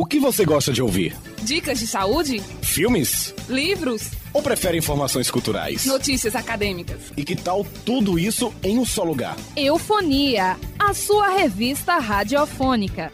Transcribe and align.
O 0.00 0.06
que 0.06 0.20
você 0.20 0.44
gosta 0.44 0.72
de 0.72 0.80
ouvir? 0.80 1.16
Dicas 1.42 1.80
de 1.80 1.84
saúde? 1.88 2.38
Filmes? 2.62 3.34
Livros? 3.48 4.12
Ou 4.32 4.40
prefere 4.40 4.78
informações 4.78 5.28
culturais? 5.28 5.86
Notícias 5.86 6.36
acadêmicas? 6.36 7.12
E 7.16 7.24
que 7.24 7.34
tal 7.34 7.66
tudo 7.84 8.16
isso 8.16 8.54
em 8.62 8.78
um 8.78 8.86
só 8.86 9.02
lugar? 9.02 9.36
Eufonia, 9.56 10.56
a 10.78 10.94
sua 10.94 11.30
revista 11.30 11.98
radiofônica. 11.98 13.10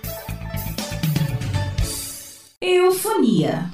Eufonia. 2.60 3.70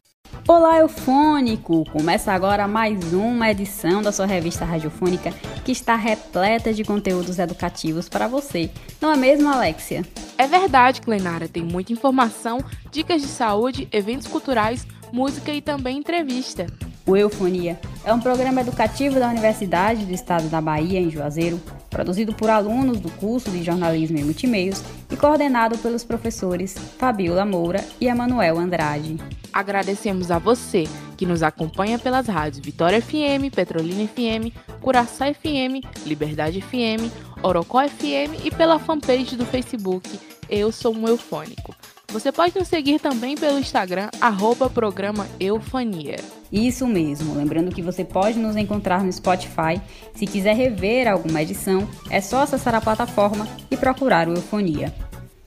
Olá, 0.49 0.79
eufônico! 0.79 1.85
Começa 1.91 2.33
agora 2.33 2.67
mais 2.67 3.13
uma 3.13 3.51
edição 3.51 4.03
da 4.03 4.11
sua 4.11 4.27
revista 4.27 4.65
radiofônica 4.65 5.31
que 5.65 5.71
está 5.71 5.95
repleta 5.95 6.73
de 6.73 6.83
conteúdos 6.83 7.39
educativos 7.39 8.09
para 8.09 8.27
você. 8.27 8.71
Não 9.01 9.13
é 9.13 9.17
mesmo, 9.17 9.49
Alexia? 9.49 10.03
É 10.37 10.47
verdade, 10.47 11.03
Clenara. 11.03 11.47
Tem 11.47 11.63
muita 11.63 11.93
informação, 11.93 12.65
dicas 12.91 13.23
de 13.23 13.29
saúde, 13.29 13.87
eventos 13.93 14.27
culturais, 14.27 14.87
música 15.13 15.53
e 15.53 15.61
também 15.61 15.99
entrevista. 15.99 16.67
O 17.07 17.17
Eufonia 17.17 17.81
é 18.05 18.13
um 18.13 18.21
programa 18.21 18.61
educativo 18.61 19.19
da 19.19 19.29
Universidade 19.29 20.05
do 20.05 20.13
Estado 20.13 20.49
da 20.49 20.61
Bahia, 20.61 21.01
em 21.01 21.11
Juazeiro, 21.11 21.61
produzido 21.89 22.33
por 22.33 22.49
alunos 22.49 23.01
do 23.01 23.11
curso 23.11 23.51
de 23.51 23.65
Jornalismo 23.65 24.19
e 24.19 24.25
Multimeios 24.25 24.83
e 25.11 25.17
coordenado 25.17 25.77
pelos 25.79 26.05
professores 26.05 26.75
Fabiola 26.99 27.45
Moura 27.45 27.85
e 28.01 28.07
Emanuel 28.07 28.59
Andrade. 28.59 29.17
Agradecemos 29.53 30.31
a 30.31 30.39
você 30.39 30.85
que 31.17 31.27
nos 31.27 31.43
acompanha 31.43 31.99
pelas 31.99 32.29
rádios 32.29 32.65
Vitória 32.65 33.03
FM, 33.03 33.53
Petrolina 33.53 34.07
FM, 34.07 34.55
Curaçá 34.81 35.27
FM, 35.35 35.85
Liberdade 36.07 36.61
FM, 36.61 37.11
Orocó 37.43 37.87
FM 37.89 38.45
e 38.45 38.51
pela 38.51 38.79
fanpage 38.79 39.37
do 39.37 39.45
Facebook 39.45 40.09
Eu 40.49 40.71
Sou 40.71 40.95
um 40.95 41.09
Eufônico. 41.09 41.80
Você 42.13 42.33
pode 42.33 42.59
nos 42.59 42.67
seguir 42.67 42.99
também 42.99 43.37
pelo 43.37 43.59
Instagram, 43.59 44.11
arroba 44.21 44.69
programa 44.69 45.29
Eufania. 45.39 46.17
Isso 46.51 46.85
mesmo, 46.85 47.37
lembrando 47.37 47.73
que 47.73 47.81
você 47.81 48.05
pode 48.05 48.37
nos 48.37 48.57
encontrar 48.57 49.05
no 49.05 49.13
Spotify. 49.13 49.81
Se 50.15 50.27
quiser 50.27 50.57
rever 50.57 51.07
alguma 51.07 51.41
edição, 51.41 51.89
é 52.11 52.21
só 52.21 52.43
acessar 52.43 52.75
a 52.75 52.81
plataforma 52.81 53.47
e 53.71 53.77
procurar 53.77 54.29
o 54.29 54.35
Eufonia. 54.35 54.93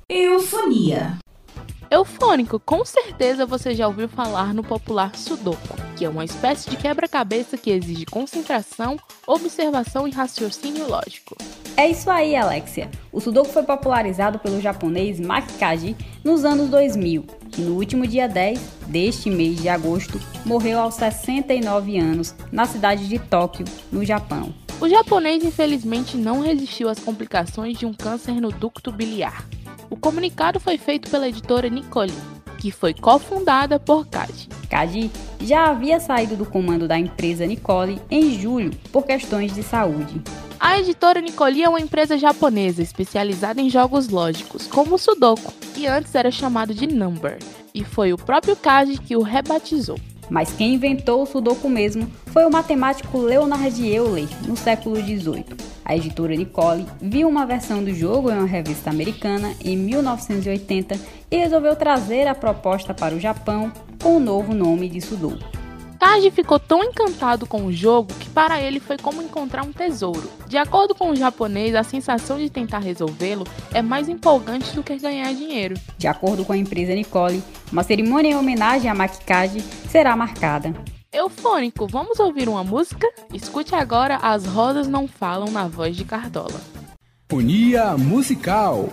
Eufonia. 0.09 1.22
Eufônico, 1.93 2.59
com 2.59 2.83
certeza 2.83 3.45
você 3.45 3.75
já 3.75 3.85
ouviu 3.85 4.09
falar 4.09 4.51
no 4.51 4.63
popular 4.63 5.15
Sudoku, 5.15 5.77
que 5.95 6.03
é 6.03 6.09
uma 6.09 6.25
espécie 6.25 6.67
de 6.67 6.75
quebra-cabeça 6.75 7.55
que 7.55 7.69
exige 7.69 8.03
concentração, 8.07 8.97
observação 9.27 10.07
e 10.07 10.11
raciocínio 10.11 10.89
lógico. 10.89 11.37
É 11.77 11.87
isso 11.87 12.09
aí, 12.09 12.35
Alexia. 12.35 12.89
O 13.11 13.21
Sudoku 13.21 13.49
foi 13.49 13.61
popularizado 13.61 14.39
pelo 14.39 14.59
japonês 14.59 15.19
Maki 15.19 15.53
Kaji 15.53 15.95
nos 16.23 16.43
anos 16.43 16.67
2000 16.69 17.27
e 17.59 17.61
no 17.61 17.75
último 17.75 18.07
dia 18.07 18.27
10 18.27 18.59
deste 18.87 19.29
mês 19.29 19.61
de 19.61 19.69
agosto 19.69 20.19
morreu 20.43 20.79
aos 20.79 20.95
69 20.95 21.99
anos 21.99 22.33
na 22.51 22.65
cidade 22.65 23.07
de 23.07 23.19
Tóquio, 23.19 23.67
no 23.91 24.03
Japão. 24.03 24.51
O 24.81 24.89
japonês 24.89 25.43
infelizmente 25.43 26.17
não 26.17 26.41
resistiu 26.41 26.89
às 26.89 26.97
complicações 26.97 27.77
de 27.77 27.85
um 27.85 27.93
câncer 27.93 28.41
no 28.41 28.51
ducto 28.51 28.91
biliar. 28.91 29.45
O 29.93 29.95
comunicado 29.95 30.59
foi 30.59 30.75
feito 30.79 31.07
pela 31.11 31.29
editora 31.29 31.69
Nicole, 31.69 32.11
que 32.57 32.71
foi 32.71 32.95
cofundada 32.95 33.79
por 33.79 34.07
Kaji. 34.07 34.49
Kaji 34.67 35.11
já 35.39 35.65
havia 35.65 35.99
saído 35.99 36.35
do 36.35 36.47
comando 36.47 36.87
da 36.87 36.97
empresa 36.97 37.45
Nicole 37.45 38.01
em 38.09 38.31
julho 38.39 38.71
por 38.91 39.05
questões 39.05 39.53
de 39.53 39.61
saúde. 39.61 40.19
A 40.59 40.79
editora 40.79 41.21
Nicole 41.21 41.61
é 41.61 41.69
uma 41.69 41.79
empresa 41.79 42.17
japonesa 42.17 42.81
especializada 42.81 43.61
em 43.61 43.69
jogos 43.69 44.09
lógicos, 44.09 44.65
como 44.65 44.95
o 44.95 44.97
Sudoku, 44.97 45.53
que 45.75 45.85
antes 45.85 46.15
era 46.15 46.31
chamado 46.31 46.73
de 46.73 46.87
Number, 46.87 47.37
e 47.71 47.83
foi 47.83 48.11
o 48.11 48.17
próprio 48.17 48.55
Kaji 48.55 48.97
que 48.97 49.15
o 49.15 49.21
rebatizou. 49.21 49.99
Mas 50.27 50.51
quem 50.53 50.73
inventou 50.73 51.21
o 51.21 51.27
Sudoku 51.27 51.69
mesmo 51.69 52.09
foi 52.31 52.45
o 52.45 52.51
matemático 52.51 53.19
Leonard 53.19 53.87
Euler, 53.87 54.27
no 54.47 54.57
século 54.57 54.95
XVIII. 54.95 55.72
A 55.85 55.95
editora 55.95 56.35
Nicole 56.35 56.85
viu 57.01 57.27
uma 57.27 57.45
versão 57.45 57.83
do 57.83 57.93
jogo 57.93 58.31
em 58.31 58.37
uma 58.37 58.47
revista 58.47 58.89
americana 58.89 59.53
em 59.63 59.75
1980 59.75 60.95
e 61.29 61.37
resolveu 61.37 61.75
trazer 61.75 62.27
a 62.27 62.35
proposta 62.35 62.93
para 62.93 63.15
o 63.15 63.19
Japão 63.19 63.71
com 64.01 64.17
o 64.17 64.19
novo 64.19 64.53
nome 64.53 64.89
de 64.89 65.01
Sudoku. 65.01 65.63
Kaji 66.13 66.31
ficou 66.31 66.59
tão 66.59 66.83
encantado 66.83 67.47
com 67.47 67.65
o 67.65 67.71
jogo 67.71 68.13
que 68.19 68.29
para 68.29 68.61
ele 68.61 68.79
foi 68.79 68.97
como 68.97 69.21
encontrar 69.21 69.63
um 69.63 69.71
tesouro. 69.71 70.29
De 70.47 70.57
acordo 70.57 70.93
com 70.93 71.09
o 71.09 71.15
japonês, 71.15 71.73
a 71.73 71.81
sensação 71.81 72.37
de 72.37 72.49
tentar 72.49 72.79
resolvê-lo 72.79 73.47
é 73.73 73.81
mais 73.81 74.09
empolgante 74.09 74.75
do 74.75 74.83
que 74.83 74.97
ganhar 74.97 75.33
dinheiro. 75.33 75.75
De 75.97 76.05
acordo 76.05 76.43
com 76.43 76.51
a 76.51 76.57
empresa 76.57 76.93
Nicole, 76.93 77.41
uma 77.71 77.83
cerimônia 77.83 78.31
em 78.31 78.35
homenagem 78.35 78.91
a 78.91 78.93
Maki 78.93 79.23
Kaji 79.25 79.61
será 79.89 80.15
marcada. 80.15 80.73
Eufônico, 81.13 81.87
vamos 81.87 82.19
ouvir 82.19 82.49
uma 82.49 82.63
música? 82.63 83.07
Escute 83.31 83.75
agora 83.75 84.17
As 84.17 84.45
Rosas 84.45 84.87
Não 84.87 85.07
Falam 85.07 85.51
na 85.51 85.67
voz 85.67 85.95
de 85.95 86.03
Cardola. 86.03 86.59
Unia 87.31 87.95
Musical 87.95 88.89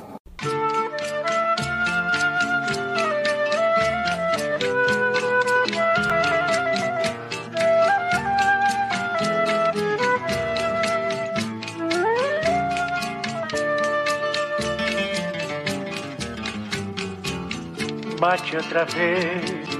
bate 18.20 18.54
outra 18.54 18.84
vez, 18.84 19.79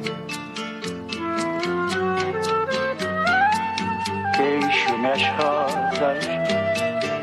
Queixo-me 5.01 5.07
as 5.07 5.21
rosas, 5.37 6.25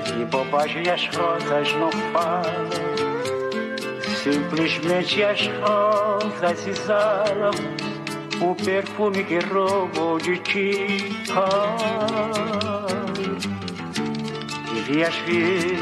que 0.04 0.24
bobagem 0.24 0.88
as 0.90 1.06
rosas 1.16 1.72
não 1.74 1.90
falam. 2.12 2.68
Simplesmente 4.22 5.22
as 5.22 5.46
rosas 5.60 6.66
exalam 6.66 7.52
o 8.40 8.54
perfume 8.56 9.22
que 9.24 9.38
roubou 9.38 10.18
de 10.18 10.38
ti. 10.38 11.16
Ah, 11.30 12.86
devias 14.74 15.14
vir 15.26 15.78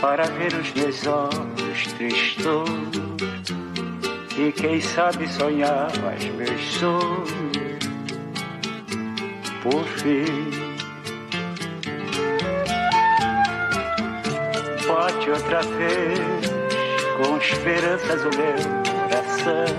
para 0.00 0.24
ver 0.24 0.54
os 0.54 0.72
meus 0.72 1.06
olhos 1.06 1.92
tristos 1.98 2.70
e 4.38 4.52
quem 4.52 4.80
sabe 4.80 5.28
sonhavas 5.28 6.24
meus 6.36 6.62
sonhos 6.72 7.50
por 9.62 9.84
fim. 9.84 10.59
Bate 14.90 15.30
outra 15.30 15.62
vez 15.62 16.18
com 17.16 17.36
esperanças 17.36 18.22
o 18.22 18.30
meu 18.36 18.56
coração, 18.90 19.76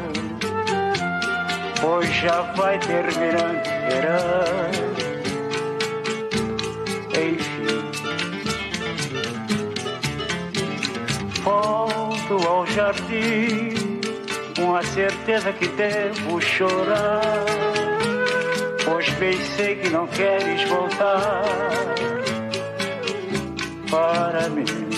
pois 1.81 2.07
já 2.15 2.41
vai 2.55 2.79
terminando 2.79 3.61
verão. 3.89 4.71
Enfim, 7.11 7.81
volto 11.43 12.47
ao 12.47 12.65
jardim 12.67 13.99
com 14.55 14.75
a 14.75 14.83
certeza 14.83 15.51
que 15.51 15.67
devo 15.67 16.39
chorar, 16.39 17.45
pois 18.85 19.09
pensei 19.09 19.75
que 19.75 19.89
não 19.89 20.07
queres 20.07 20.63
voltar 20.69 21.43
para 23.89 24.49
mim. 24.49 24.90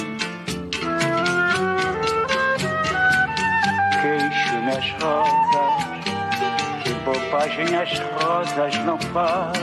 Bobagem 7.53 7.75
as 7.75 7.99
rosas 7.99 8.75
não 8.85 8.97
falam. 8.97 9.53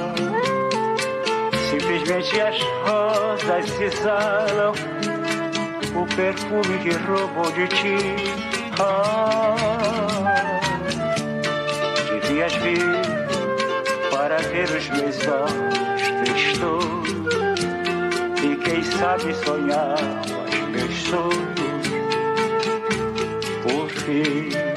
Simplesmente 1.70 2.40
as 2.40 2.58
rosas 2.84 3.80
exalam 3.80 4.72
o 5.94 6.06
perfume 6.14 6.78
que 6.78 6.90
roubou 6.90 7.50
de 7.52 7.66
ti. 7.68 7.96
Ah, 8.78 9.56
devias 12.10 12.54
vir 12.54 12.78
para 14.10 14.36
ver 14.36 14.70
os 14.70 14.88
meus 14.90 15.18
olhos 15.26 16.02
tristos 16.24 17.10
e 18.42 18.56
quem 18.56 18.82
sabe 18.82 19.34
sonhar 19.34 19.96
os 20.48 20.60
meus 20.70 20.94
sonhos 21.02 21.90
por 23.62 23.90
fim. 23.90 24.69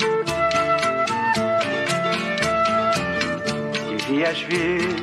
Devias 4.24 4.40
vir 4.44 4.96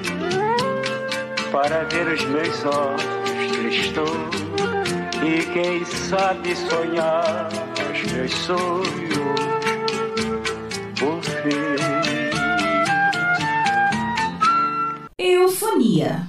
para 1.53 1.85
ver 1.85 2.09
os 2.09 2.25
meus 2.25 2.65
olhos 2.65 3.53
tristos 3.53 4.11
e 5.23 5.45
quem 5.53 5.85
sabe 5.85 6.57
sonhar 6.57 7.49
os 7.93 8.13
meus 8.13 8.33
sonhos 8.33 8.89
por 10.99 11.23
fim. 11.23 11.61
Eufonia. 15.19 16.27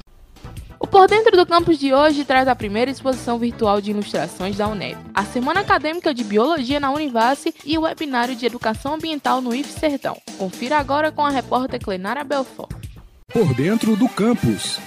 O 0.78 0.86
Por 0.86 1.08
Dentro 1.08 1.38
do 1.38 1.46
Campus 1.46 1.80
de 1.80 1.94
hoje 1.94 2.26
traz 2.26 2.50
a 2.50 2.56
primeira 2.56 2.92
exposição 2.92 3.40
virtual 3.40 3.80
de 3.80 3.92
ilustrações 3.92 4.58
da 4.58 4.68
UNEB, 4.68 4.98
a 5.14 5.24
Semana 5.24 5.62
Acadêmica 5.62 6.14
de 6.14 6.26
Biologia 6.26 6.78
na 6.78 6.92
Univasse 6.92 7.56
e 7.66 7.78
o 7.78 7.84
webinário 7.84 8.36
de 8.36 8.46
Educação 8.46 8.96
Ambiental 8.96 9.40
no 9.40 9.56
IF 9.56 9.72
Sertão. 9.72 10.18
Confira 10.38 10.78
agora 10.78 11.10
com 11.10 11.26
a 11.26 11.30
repórter 11.30 11.80
Clenara 11.80 12.26
Belfort. 12.26 12.81
Por 13.34 13.54
dentro 13.54 13.96
do 13.96 14.10
campus. 14.10 14.78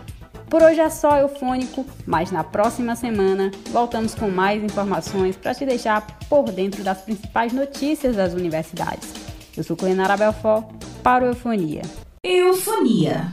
Por 0.51 0.65
hoje 0.65 0.81
é 0.81 0.91
só 0.91 1.17
eufônico, 1.17 1.87
mas 2.05 2.33
na 2.33 2.43
próxima 2.43 2.97
semana 2.97 3.53
voltamos 3.71 4.17
com 4.17 4.29
mais 4.29 4.61
informações 4.61 5.37
para 5.37 5.55
te 5.55 5.65
deixar 5.65 6.05
por 6.29 6.51
dentro 6.51 6.83
das 6.83 7.03
principais 7.03 7.53
notícias 7.53 8.17
das 8.17 8.35
universidades. 8.35 9.15
Eu 9.57 9.63
sou 9.63 9.77
Clenara 9.77 10.17
Belfort 10.17 10.67
para 11.05 11.25
o 11.25 11.29
Eufonia. 11.29 11.83
Eufonia. 12.25 13.31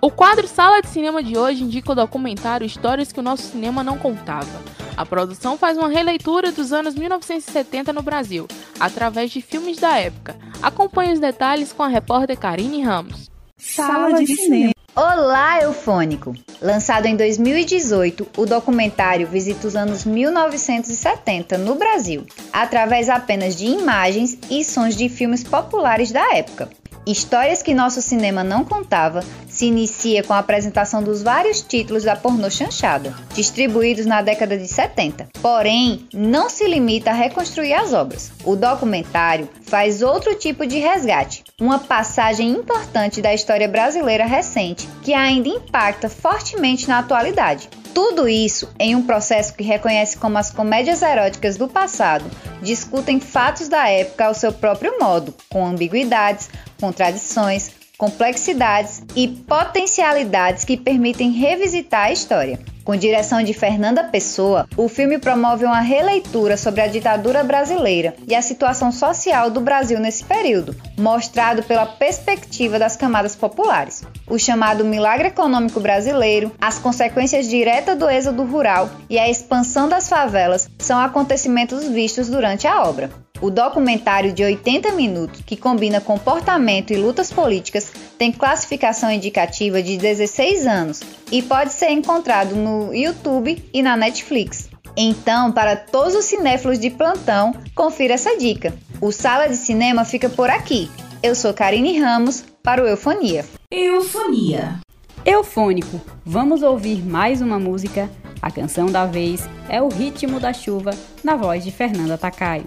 O 0.00 0.08
quadro 0.08 0.46
Sala 0.46 0.80
de 0.80 0.86
Cinema 0.86 1.20
de 1.20 1.36
hoje 1.36 1.64
indica 1.64 1.90
o 1.90 1.96
documentário 1.96 2.64
Histórias 2.64 3.10
que 3.10 3.18
o 3.18 3.24
nosso 3.24 3.42
cinema 3.42 3.82
não 3.82 3.98
contava. 3.98 4.62
A 4.96 5.04
produção 5.04 5.58
faz 5.58 5.76
uma 5.76 5.88
releitura 5.88 6.52
dos 6.52 6.72
anos 6.72 6.94
1970 6.94 7.92
no 7.92 8.02
Brasil, 8.02 8.46
através 8.78 9.32
de 9.32 9.42
filmes 9.42 9.78
da 9.78 9.98
época. 9.98 10.36
Acompanhe 10.62 11.12
os 11.12 11.18
detalhes 11.18 11.72
com 11.72 11.82
a 11.82 11.88
repórter 11.88 12.38
Karine 12.38 12.82
Ramos. 12.82 13.28
Sala 13.58 14.22
de 14.22 14.28
Cinema. 14.28 14.75
Olá, 14.98 15.60
Eufônico! 15.60 16.34
Lançado 16.58 17.04
em 17.04 17.14
2018, 17.14 18.28
o 18.34 18.46
documentário 18.46 19.26
visita 19.26 19.66
os 19.66 19.76
anos 19.76 20.06
1970 20.06 21.58
no 21.58 21.74
Brasil, 21.74 22.24
através 22.50 23.10
apenas 23.10 23.54
de 23.54 23.66
imagens 23.66 24.38
e 24.50 24.64
sons 24.64 24.96
de 24.96 25.10
filmes 25.10 25.44
populares 25.44 26.10
da 26.10 26.34
época. 26.34 26.70
Histórias 27.06 27.62
que 27.62 27.74
nosso 27.74 28.00
cinema 28.00 28.42
não 28.42 28.64
contava 28.64 29.22
se 29.46 29.66
inicia 29.66 30.24
com 30.24 30.32
a 30.32 30.38
apresentação 30.38 31.02
dos 31.02 31.22
vários 31.22 31.60
títulos 31.60 32.02
da 32.02 32.16
pornô 32.16 32.50
chanchada, 32.50 33.14
distribuídos 33.34 34.06
na 34.06 34.22
década 34.22 34.56
de 34.56 34.66
70. 34.66 35.28
Porém, 35.42 36.08
não 36.12 36.48
se 36.48 36.66
limita 36.66 37.10
a 37.10 37.14
reconstruir 37.14 37.74
as 37.74 37.92
obras. 37.92 38.32
O 38.44 38.56
documentário 38.56 39.48
faz 39.60 40.00
outro 40.00 40.34
tipo 40.34 40.66
de 40.66 40.78
resgate, 40.78 41.44
uma 41.58 41.78
passagem 41.78 42.50
importante 42.50 43.22
da 43.22 43.32
história 43.32 43.66
brasileira 43.66 44.26
recente 44.26 44.86
que 45.02 45.14
ainda 45.14 45.48
impacta 45.48 46.06
fortemente 46.06 46.86
na 46.86 46.98
atualidade. 46.98 47.70
Tudo 47.94 48.28
isso 48.28 48.68
em 48.78 48.94
um 48.94 49.06
processo 49.06 49.54
que 49.54 49.64
reconhece 49.64 50.18
como 50.18 50.36
as 50.36 50.50
comédias 50.50 51.00
eróticas 51.00 51.56
do 51.56 51.66
passado 51.66 52.26
discutem 52.60 53.18
fatos 53.20 53.68
da 53.68 53.88
época 53.88 54.26
ao 54.26 54.34
seu 54.34 54.52
próprio 54.52 54.98
modo, 55.00 55.34
com 55.48 55.66
ambiguidades, 55.66 56.50
contradições, 56.78 57.70
complexidades 57.96 59.02
e 59.16 59.26
potencialidades 59.26 60.62
que 60.62 60.76
permitem 60.76 61.30
revisitar 61.30 62.08
a 62.08 62.12
história. 62.12 62.60
Com 62.86 62.94
direção 62.94 63.42
de 63.42 63.52
Fernanda 63.52 64.04
Pessoa, 64.04 64.68
o 64.76 64.88
filme 64.88 65.18
promove 65.18 65.64
uma 65.64 65.80
releitura 65.80 66.56
sobre 66.56 66.80
a 66.80 66.86
ditadura 66.86 67.42
brasileira 67.42 68.14
e 68.28 68.32
a 68.32 68.40
situação 68.40 68.92
social 68.92 69.50
do 69.50 69.60
Brasil 69.60 69.98
nesse 69.98 70.22
período, 70.24 70.72
mostrado 70.96 71.64
pela 71.64 71.84
perspectiva 71.84 72.78
das 72.78 72.94
camadas 72.94 73.34
populares. 73.34 74.04
O 74.28 74.38
chamado 74.38 74.84
milagre 74.84 75.26
econômico 75.26 75.80
brasileiro, 75.80 76.52
as 76.60 76.78
consequências 76.78 77.48
diretas 77.48 77.98
do 77.98 78.08
êxodo 78.08 78.44
rural 78.44 78.88
e 79.10 79.18
a 79.18 79.28
expansão 79.28 79.88
das 79.88 80.08
favelas 80.08 80.68
são 80.78 81.00
acontecimentos 81.00 81.88
vistos 81.88 82.28
durante 82.28 82.68
a 82.68 82.84
obra. 82.84 83.10
O 83.40 83.50
documentário 83.50 84.32
de 84.32 84.42
80 84.42 84.92
minutos, 84.92 85.42
que 85.44 85.56
combina 85.56 86.00
comportamento 86.00 86.92
e 86.92 86.96
lutas 86.96 87.32
políticas, 87.32 87.92
tem 88.18 88.32
classificação 88.32 89.10
indicativa 89.10 89.82
de 89.82 89.96
16 89.96 90.66
anos 90.66 91.00
e 91.30 91.42
pode 91.42 91.72
ser 91.72 91.90
encontrado 91.90 92.56
no 92.56 92.94
YouTube 92.94 93.62
e 93.72 93.82
na 93.82 93.96
Netflix. 93.96 94.70
Então, 94.96 95.52
para 95.52 95.76
todos 95.76 96.14
os 96.14 96.24
cinéfilos 96.24 96.78
de 96.78 96.88
plantão, 96.88 97.54
confira 97.74 98.14
essa 98.14 98.38
dica. 98.38 98.72
O 99.00 99.12
Sala 99.12 99.46
de 99.46 99.56
Cinema 99.56 100.04
fica 100.06 100.30
por 100.30 100.48
aqui. 100.48 100.90
Eu 101.22 101.34
sou 101.34 101.52
Karine 101.52 101.98
Ramos 101.98 102.42
para 102.62 102.82
o 102.82 102.86
Eufonia. 102.86 103.44
Eufonia. 103.70 104.80
Eufônico. 105.24 106.00
Vamos 106.24 106.62
ouvir 106.62 107.04
mais 107.04 107.42
uma 107.42 107.58
música. 107.58 108.08
A 108.40 108.50
canção 108.50 108.86
da 108.86 109.04
vez 109.04 109.46
é 109.68 109.82
O 109.82 109.88
Ritmo 109.88 110.38
da 110.38 110.52
Chuva, 110.52 110.92
na 111.22 111.36
voz 111.36 111.64
de 111.64 111.72
Fernanda 111.72 112.16
Takai. 112.16 112.64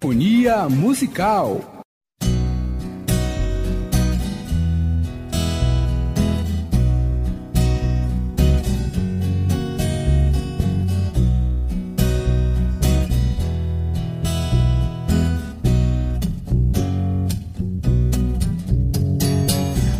Fonia 0.00 0.68
musical. 0.68 1.60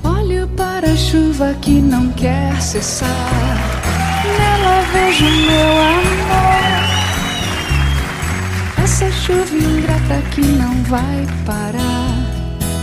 Olho 0.04 0.46
para 0.56 0.92
a 0.92 0.96
chuva 0.96 1.54
que 1.60 1.80
não 1.80 2.12
quer 2.12 2.62
cessar. 2.62 3.08
Nela 4.38 4.80
vejo 4.92 5.24
meu 5.24 5.72
amor. 5.82 6.68
Essa 8.84 9.10
chuva 9.10 9.87
ingrata 10.08 10.22
que 10.30 10.40
não 10.40 10.74
vai 10.84 11.26
parar 11.44 12.14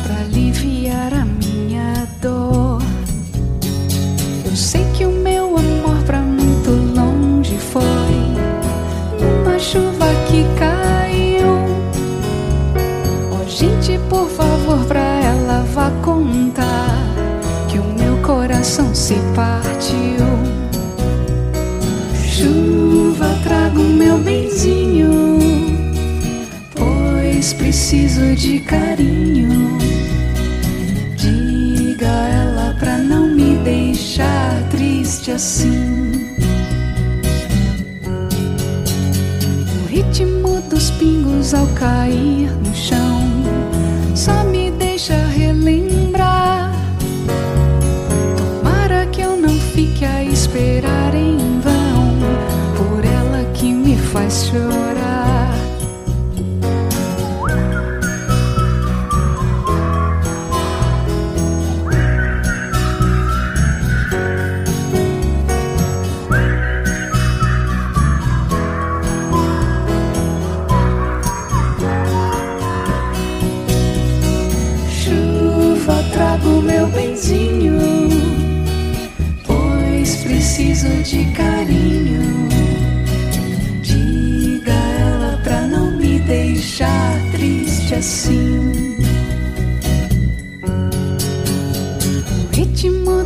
para 0.04 0.16
aliviar 0.22 1.12
a 1.14 1.26
minha 1.26 2.08
dor. 2.22 2.82
Eu 4.46 4.56
sei 4.56 4.86
que 4.94 5.06
o 5.06 5.12
meu 5.12 5.58
amor 5.58 6.04
pra 6.06 6.20
muito 6.22 6.70
longe 6.96 7.58
foi 7.58 7.82
uma 9.42 9.58
chuva 9.58 10.08
que 10.28 10.46
caiu. 10.58 11.58
Oh, 13.32 13.50
gente, 13.50 14.00
por 14.08 14.30
favor, 14.30 14.86
pra 14.86 15.00
ela 15.00 15.66
vá 15.74 15.92
contar 16.04 16.96
que 17.68 17.80
o 17.80 17.84
meu 17.84 18.18
coração 18.22 18.94
se 18.94 19.16
partiu. 19.36 20.26
Chuva, 22.24 23.28
traga 23.44 23.80
o 23.80 23.84
meu 23.84 24.18
benzinho, 24.20 25.40
pois 27.46 27.54
preciso 27.54 28.36
de 28.36 28.60
carinho. 28.62 29.78
Diga 31.16 32.08
ela 32.08 32.76
pra 32.80 32.98
não 32.98 33.28
me 33.28 33.58
deixar 33.58 34.64
triste 34.72 35.30
assim. 35.32 36.34
O 39.84 39.88
ritmo 39.88 40.62
dos 40.70 40.90
pingos 40.92 41.54
ao 41.54 41.68
cair 41.68 42.50
no 42.52 42.74
chão 42.74 43.15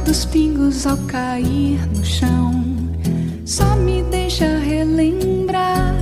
dos 0.05 0.25
pingos 0.25 0.85
ao 0.85 0.97
cair 1.07 1.79
no 1.95 2.03
chão 2.03 2.63
só 3.45 3.75
me 3.75 4.03
deixa 4.03 4.59
relembrar. 4.59 5.95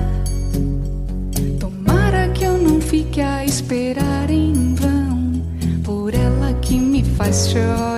Tomara 1.59 2.27
que 2.29 2.43
eu 2.43 2.57
não 2.57 2.81
fique 2.81 3.21
a 3.21 3.45
esperar 3.45 4.29
em 4.29 4.75
vão 4.75 5.41
por 5.83 6.13
ela 6.13 6.53
que 6.61 6.77
me 6.77 7.03
faz 7.03 7.49
chorar. 7.49 7.96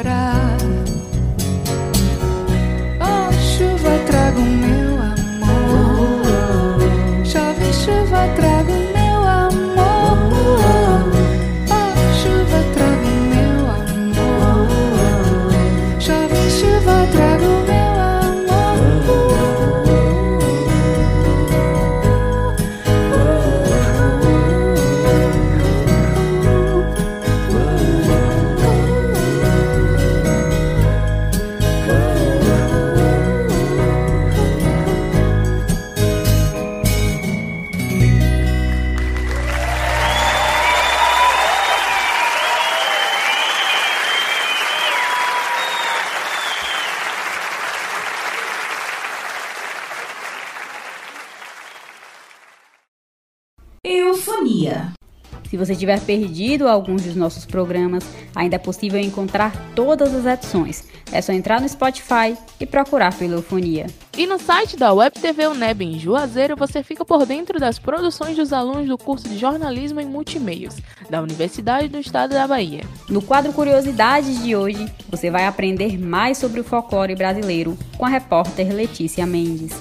Você 55.60 55.76
tiver 55.76 56.00
perdido 56.00 56.68
alguns 56.68 57.04
dos 57.04 57.16
nossos 57.16 57.46
programas, 57.46 58.04
ainda 58.34 58.56
é 58.56 58.60
possível 58.60 59.00
encontrar 59.00 59.54
todas 59.76 60.14
as 60.16 60.26
edições. 60.26 60.88
É 61.12 61.22
só 61.22 61.34
entrar 61.34 61.60
no 61.60 61.68
Spotify 61.68 62.38
e 62.60 62.66
procurar 62.66 63.14
pela 63.18 63.34
Eufonia. 63.34 63.88
E 64.18 64.28
no 64.28 64.40
site 64.40 64.78
da 64.78 64.94
Web 64.94 65.20
TV 65.20 65.48
Uneb 65.48 65.84
em 65.84 66.00
Juazeiro 66.00 66.56
você 66.56 66.84
fica 66.84 67.04
por 67.04 67.26
dentro 67.26 67.60
das 67.60 67.80
produções 67.80 68.36
dos 68.36 68.54
alunos 68.54 68.88
do 68.88 68.98
curso 68.98 69.28
de 69.28 69.38
Jornalismo 69.38 70.00
em 70.00 70.06
Multimeios 70.06 70.78
da 71.10 71.22
Universidade 71.22 71.88
do 71.88 72.00
Estado 72.00 72.32
da 72.32 72.48
Bahia. 72.48 72.84
No 73.10 73.22
quadro 73.22 73.52
Curiosidades 73.52 74.44
de 74.44 74.56
hoje, 74.56 74.90
você 75.10 75.32
vai 75.32 75.46
aprender 75.46 75.98
mais 75.98 76.38
sobre 76.38 76.60
o 76.60 76.64
folclore 76.64 77.16
brasileiro 77.16 77.78
com 77.98 78.06
a 78.06 78.10
repórter 78.10 78.74
Letícia 78.74 79.26
Mendes. 79.26 79.74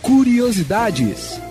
Curiosidades. 0.00 1.43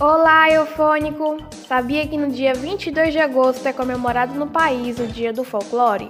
Olá, 0.00 0.50
eufônico! 0.50 1.36
Sabia 1.68 2.06
que 2.06 2.16
no 2.16 2.30
dia 2.30 2.54
22 2.54 3.12
de 3.12 3.18
agosto 3.20 3.66
é 3.66 3.72
comemorado 3.72 4.34
no 4.34 4.48
país 4.48 4.98
o 4.98 5.06
Dia 5.06 5.32
do 5.32 5.44
Folclore? 5.44 6.08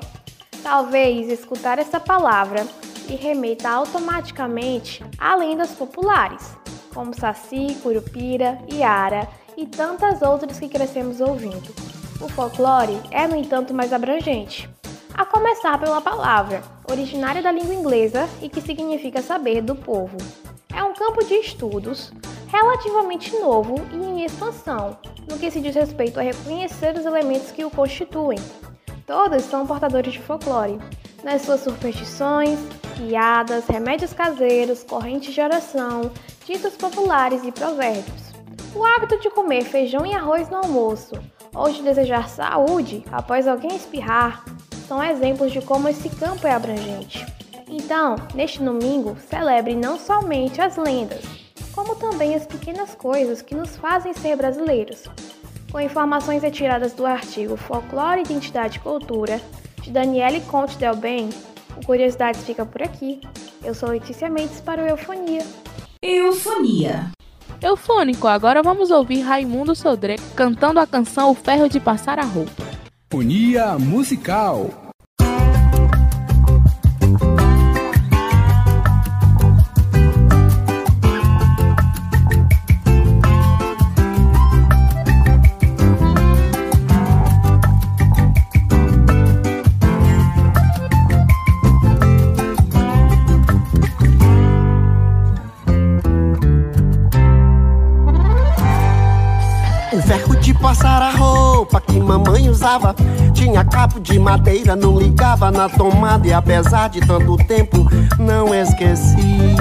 Talvez 0.62 1.28
escutar 1.28 1.78
essa 1.78 1.98
palavra 1.98 2.66
lhe 3.08 3.16
remeta 3.16 3.68
automaticamente 3.68 5.04
a 5.18 5.34
lendas 5.34 5.72
populares, 5.72 6.56
como 6.94 7.12
Saci, 7.12 7.76
Curupira, 7.82 8.58
Iara 8.72 9.28
e 9.56 9.66
tantas 9.66 10.22
outras 10.22 10.58
que 10.58 10.68
crescemos 10.68 11.20
ouvindo. 11.20 11.74
O 12.20 12.28
folclore 12.28 12.98
é, 13.10 13.26
no 13.26 13.36
entanto, 13.36 13.74
mais 13.74 13.92
abrangente. 13.92 14.70
A 15.12 15.26
começar 15.26 15.78
pela 15.78 16.00
palavra, 16.00 16.62
originária 16.90 17.42
da 17.42 17.50
língua 17.50 17.74
inglesa 17.74 18.28
e 18.40 18.48
que 18.48 18.60
significa 18.60 19.20
saber 19.20 19.60
do 19.60 19.74
povo. 19.74 20.16
É 20.74 20.82
um 20.84 20.94
campo 20.94 21.22
de 21.24 21.34
estudos 21.34 22.12
relativamente 22.52 23.34
novo 23.38 23.76
e 23.90 23.96
em 23.96 24.24
expansão, 24.24 24.98
no 25.28 25.38
que 25.38 25.50
se 25.50 25.58
diz 25.58 25.74
respeito 25.74 26.20
a 26.20 26.22
reconhecer 26.22 26.94
os 26.94 27.06
elementos 27.06 27.50
que 27.50 27.64
o 27.64 27.70
constituem. 27.70 28.38
Todos 29.06 29.42
são 29.44 29.66
portadores 29.66 30.12
de 30.12 30.20
folclore, 30.20 30.78
nas 31.24 31.42
suas 31.42 31.60
superstições, 31.60 32.58
piadas, 32.94 33.66
remédios 33.66 34.12
caseiros, 34.12 34.84
correntes 34.84 35.32
de 35.32 35.40
oração, 35.40 36.10
ditos 36.44 36.76
populares 36.76 37.42
e 37.42 37.50
provérbios. 37.50 38.32
O 38.74 38.84
hábito 38.84 39.18
de 39.18 39.30
comer 39.30 39.64
feijão 39.64 40.04
e 40.04 40.14
arroz 40.14 40.50
no 40.50 40.58
almoço, 40.58 41.14
ou 41.54 41.70
de 41.70 41.82
desejar 41.82 42.28
saúde 42.28 43.02
após 43.10 43.48
alguém 43.48 43.74
espirrar, 43.74 44.44
são 44.86 45.02
exemplos 45.02 45.52
de 45.52 45.62
como 45.62 45.88
esse 45.88 46.08
campo 46.10 46.46
é 46.46 46.52
abrangente. 46.52 47.24
Então, 47.66 48.16
neste 48.34 48.62
domingo, 48.62 49.16
celebre 49.28 49.74
não 49.74 49.98
somente 49.98 50.60
as 50.60 50.76
lendas, 50.76 51.41
como 51.74 51.96
também 51.96 52.34
as 52.34 52.46
pequenas 52.46 52.94
coisas 52.94 53.42
que 53.42 53.54
nos 53.54 53.76
fazem 53.76 54.12
ser 54.12 54.36
brasileiros. 54.36 55.04
Com 55.70 55.80
informações 55.80 56.42
retiradas 56.42 56.92
do 56.92 57.06
artigo 57.06 57.56
Folclore, 57.56 58.20
Identidade 58.20 58.78
e 58.78 58.80
Cultura, 58.80 59.40
de 59.80 59.90
Daniele 59.90 60.40
Conte 60.42 60.76
Del 60.76 60.96
Bem, 60.96 61.30
o 61.76 61.84
Curiosidades 61.84 62.44
fica 62.44 62.64
por 62.64 62.82
aqui. 62.82 63.20
Eu 63.64 63.74
sou 63.74 63.88
Letícia 63.88 64.28
Mendes 64.28 64.60
para 64.60 64.82
o 64.82 64.86
Eufonia. 64.86 65.44
Eufonia. 66.02 67.10
Eufônico, 67.62 68.26
agora 68.26 68.62
vamos 68.62 68.90
ouvir 68.90 69.20
Raimundo 69.20 69.74
Sodré 69.74 70.16
cantando 70.34 70.80
a 70.80 70.86
canção 70.86 71.30
O 71.30 71.34
Ferro 71.34 71.68
de 71.68 71.78
Passar 71.78 72.18
a 72.18 72.24
Roupa. 72.24 72.64
Fonia 73.10 73.78
musical. 73.78 74.81
Passar 100.62 101.02
a 101.02 101.10
roupa 101.10 101.80
que 101.80 101.98
mamãe 101.98 102.48
usava. 102.48 102.94
Tinha 103.34 103.64
cabo 103.64 103.98
de 103.98 104.18
madeira, 104.18 104.76
não 104.76 104.96
ligava 104.96 105.50
na 105.50 105.68
tomada. 105.68 106.26
E 106.26 106.32
apesar 106.32 106.88
de 106.88 107.00
tanto 107.00 107.36
tempo, 107.38 107.84
não 108.18 108.54
esqueci. 108.54 109.56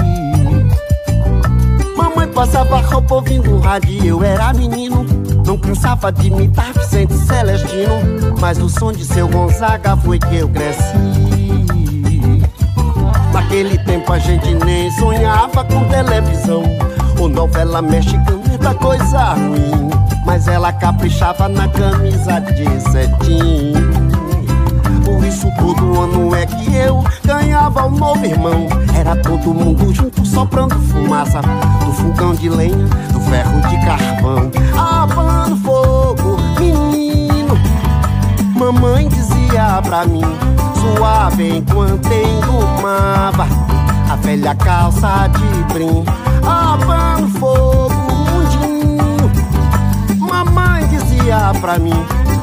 Mamãe 1.96 2.28
passava 2.28 2.80
roupa 2.80 3.16
ouvindo 3.16 3.58
rádio, 3.58 4.06
eu 4.06 4.22
era 4.22 4.54
menino. 4.54 5.04
Não 5.44 5.58
cansava 5.58 6.12
de 6.12 6.28
imitar 6.28 6.72
Vicente 6.72 7.14
Celestino. 7.14 8.34
Mas 8.40 8.58
o 8.58 8.68
som 8.68 8.92
de 8.92 9.04
seu 9.04 9.28
Gonzaga 9.28 9.96
foi 9.96 10.20
que 10.20 10.36
eu 10.36 10.48
cresci. 10.48 10.82
Naquele 13.32 13.76
tempo 13.78 14.12
a 14.12 14.18
gente 14.18 14.54
nem 14.54 14.90
sonhava 14.92 15.64
com 15.64 15.84
televisão 15.88 16.62
ou 17.22 17.28
novela 17.28 17.80
mexicana, 17.80 18.42
muita 18.48 18.74
coisa 18.74 19.34
ruim. 19.34 19.90
Mas 20.26 20.48
ela 20.48 20.72
caprichava 20.72 21.48
na 21.48 21.68
camisa 21.68 22.40
de 22.40 22.80
cetim. 22.90 23.72
Por 25.04 25.24
isso 25.24 25.46
todo 25.58 26.00
ano 26.00 26.34
é 26.34 26.46
que 26.46 26.74
eu 26.74 27.04
ganhava 27.24 27.86
um 27.86 27.90
novo 27.90 28.24
irmão. 28.24 28.66
Era 28.98 29.14
todo 29.16 29.54
mundo 29.54 29.94
junto 29.94 30.24
soprando 30.26 30.74
fumaça. 30.80 31.40
Do 31.84 31.92
fogão 31.92 32.34
de 32.34 32.48
lenha, 32.48 32.86
do 33.12 33.20
ferro 33.20 33.60
de 33.68 33.76
carvão. 33.84 34.50
Abando 34.76 35.56
fogo, 35.58 36.36
menino. 36.58 37.56
Mamãe 38.56 39.08
dizia 39.08 39.80
pra 39.82 40.04
mim 40.06 40.22
Suave 40.74 41.58
enquanto 41.58 42.08
engomava 42.12 43.71
A 44.12 44.16
velha 44.16 44.54
calça 44.54 45.26
de 45.28 45.72
brim 45.72 46.04
Abando 46.46 47.28
fogo 47.38 48.02
dizia 50.90 51.52
pra 51.62 51.78
mim 51.78 51.94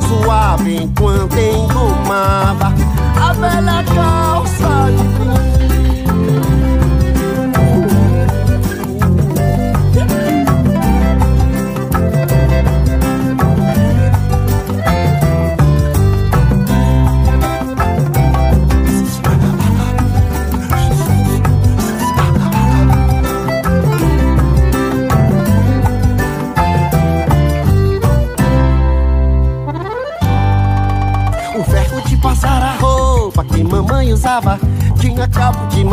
Suave 0.08 0.84
enquanto 0.84 1.38
engomava. 1.38 2.74
A 3.22 3.34
velha 3.34 3.84
calça 3.94 4.92
de 4.92 5.04
brim 5.20 5.49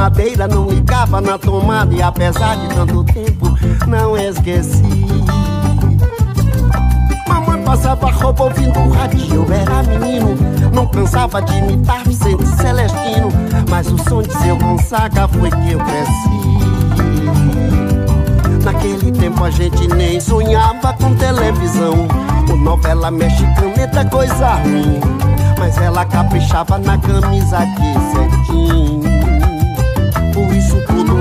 madeira, 0.06 0.46
não 0.46 0.68
ligava 0.68 1.20
na 1.20 1.36
tomada 1.36 1.92
E 1.92 2.00
apesar 2.00 2.56
de 2.56 2.68
tanto 2.68 3.02
tempo, 3.04 3.58
não 3.86 4.16
esqueci. 4.16 4.82
Mamãe 7.28 7.62
passava 7.64 8.10
roupa 8.10 8.44
ouvindo 8.44 8.78
o 8.78 8.90
rádio 8.90 9.34
Eu 9.34 9.46
era 9.52 9.82
menino, 9.82 10.36
não 10.72 10.86
cansava 10.86 11.42
de 11.42 11.58
imitar 11.58 12.04
Vicente 12.04 12.46
Celestino 12.46 13.28
Mas 13.68 13.90
o 13.90 13.98
som 13.98 14.22
de 14.22 14.32
seu 14.38 14.56
Gonzaga 14.56 15.26
foi 15.28 15.50
que 15.50 15.72
eu 15.72 15.80
cresci. 15.80 16.36
Naquele 18.64 19.12
tempo 19.12 19.44
a 19.44 19.50
gente 19.50 19.88
nem 19.88 20.20
sonhava 20.20 20.92
com 20.94 21.14
televisão 21.16 22.06
Ou 22.48 22.56
novela 22.56 23.10
mexicana, 23.10 24.04
coisa 24.10 24.54
ruim 24.54 25.00
mas 25.58 25.78
ela 25.78 26.04
caprichava 26.04 26.76
na 26.76 26.98
camisa 26.98 27.58
de 27.64 27.94
cetim. 28.12 29.00
Por 29.00 29.25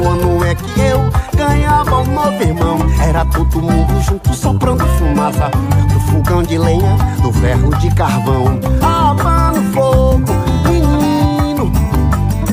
todo 0.06 0.10
ano 0.10 0.46
é 0.46 0.54
que 0.54 0.80
eu 0.80 1.10
ganhava 1.36 2.02
um 2.02 2.14
novo 2.14 2.44
irmão. 2.44 2.78
Era 3.02 3.26
todo 3.26 3.62
mundo 3.62 4.02
junto 4.02 4.34
soprando 4.36 4.86
fumaça 4.98 5.50
Do 5.50 6.00
fogão 6.12 6.44
de 6.44 6.58
lenha, 6.58 6.96
do 7.22 7.34
ferro 7.34 7.70
de 7.78 7.90
carvão. 7.96 8.60
Abando 8.82 9.62
fogo, 9.74 10.32
menino 10.70 11.72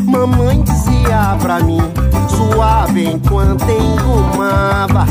Mamãe 0.04 0.62
dizia 0.62 1.36
pra 1.40 1.60
mim 1.60 1.80
Suave 2.28 3.10
enquanto 3.10 3.64
engomava 3.68 5.06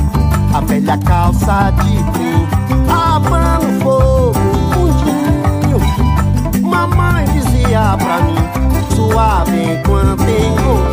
A 0.54 0.62
velha 0.62 0.98
calça 0.98 1.72
de 1.84 2.04
brim 2.12 2.48
Abando 2.90 3.84
fogo 3.84 4.40
Mamãe 6.62 7.26
dizia 7.26 7.98
pra 7.98 8.22
mim 8.22 8.36
Suave 8.96 9.74
enquanto 9.74 10.22
engomava 10.22 10.91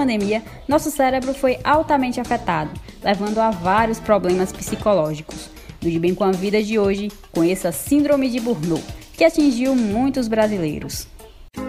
pandemia, 0.00 0.42
nosso 0.66 0.90
cérebro 0.90 1.34
foi 1.34 1.58
altamente 1.62 2.18
afetado, 2.18 2.70
levando 3.02 3.38
a 3.38 3.50
vários 3.50 4.00
problemas 4.00 4.50
psicológicos. 4.50 5.50
Do 5.78 5.90
De 5.90 5.98
Bem 5.98 6.14
com 6.14 6.24
a 6.24 6.32
Vida 6.32 6.62
de 6.62 6.78
hoje, 6.78 7.12
conheça 7.30 7.68
a 7.68 7.72
Síndrome 7.72 8.30
de 8.30 8.40
Burnout, 8.40 8.82
que 9.12 9.24
atingiu 9.24 9.76
muitos 9.76 10.26
brasileiros. 10.26 11.06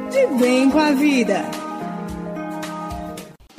De 0.10 0.28
Bem 0.40 0.70
com 0.70 0.80
a 0.80 0.92
Vida. 0.92 1.44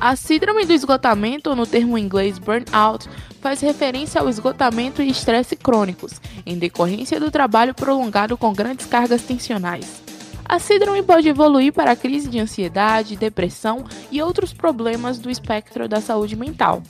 A 0.00 0.16
síndrome 0.16 0.64
do 0.64 0.72
esgotamento, 0.72 1.50
ou 1.50 1.54
no 1.54 1.66
termo 1.66 1.96
inglês 1.96 2.38
burnout, 2.38 3.08
faz 3.40 3.60
referência 3.60 4.20
ao 4.20 4.28
esgotamento 4.28 5.00
e 5.00 5.10
estresse 5.10 5.54
crônicos, 5.54 6.20
em 6.44 6.58
decorrência 6.58 7.20
do 7.20 7.30
trabalho 7.30 7.74
prolongado 7.74 8.36
com 8.36 8.52
grandes 8.52 8.86
cargas 8.86 9.22
tensionais. 9.22 10.01
A 10.52 10.58
síndrome 10.58 11.02
pode 11.02 11.26
evoluir 11.26 11.72
para 11.72 11.96
crise 11.96 12.28
de 12.28 12.38
ansiedade, 12.38 13.16
depressão 13.16 13.86
e 14.10 14.20
outros 14.20 14.52
problemas 14.52 15.18
do 15.18 15.30
espectro 15.30 15.88
da 15.88 15.98
saúde 15.98 16.36
mental. 16.36 16.82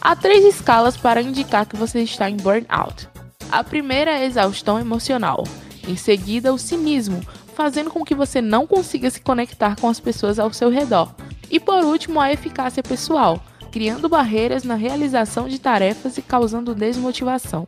Há 0.00 0.14
três 0.14 0.44
escalas 0.44 0.96
para 0.96 1.20
indicar 1.20 1.66
que 1.66 1.74
você 1.74 2.00
está 2.02 2.30
em 2.30 2.36
burnout. 2.36 3.08
A 3.50 3.64
primeira 3.64 4.12
é 4.12 4.18
a 4.18 4.24
exaustão 4.24 4.78
emocional, 4.78 5.42
em 5.88 5.96
seguida, 5.96 6.54
o 6.54 6.58
cinismo, 6.58 7.20
fazendo 7.56 7.90
com 7.90 8.04
que 8.04 8.14
você 8.14 8.40
não 8.40 8.68
consiga 8.68 9.10
se 9.10 9.20
conectar 9.20 9.74
com 9.74 9.88
as 9.88 9.98
pessoas 9.98 10.38
ao 10.38 10.52
seu 10.52 10.70
redor 10.70 11.12
e 11.50 11.58
por 11.58 11.82
último, 11.82 12.20
a 12.20 12.32
eficácia 12.32 12.84
pessoal, 12.84 13.42
criando 13.72 14.08
barreiras 14.08 14.62
na 14.62 14.76
realização 14.76 15.48
de 15.48 15.58
tarefas 15.58 16.18
e 16.18 16.22
causando 16.22 16.72
desmotivação. 16.72 17.66